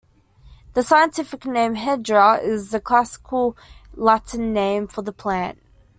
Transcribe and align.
The 0.73 0.81
scientific 0.81 1.45
name 1.45 1.75
"Hedera" 1.75 2.41
is 2.41 2.71
the 2.71 2.79
classical 2.79 3.55
Latin 3.93 4.51
name 4.51 4.87
for 4.87 5.03
the 5.03 5.11
plant. 5.13 5.59